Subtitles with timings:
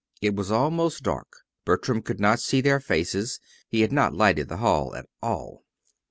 [0.19, 1.41] It was almost dark.
[1.63, 3.39] Bertram could not see their faces.
[3.69, 5.63] He had not lighted the hall at all.